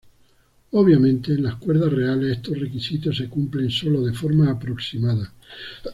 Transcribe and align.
Obviamente 0.71 1.31
en 1.33 1.43
las 1.43 1.57
cuerdas 1.57 1.93
reales 1.93 2.37
estos 2.37 2.57
requisitos 2.59 3.15
se 3.15 3.29
cumplen 3.29 3.69
sólo 3.69 4.01
de 4.01 4.13
forma 4.13 4.49
aproximada. 4.49 5.31